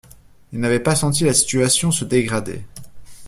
Il 0.51 0.59
n’avait 0.59 0.79
pas 0.79 0.95
senti 0.95 1.25
la 1.25 1.33
situation 1.35 1.91
se 1.91 2.03
dégrader. 2.05 2.63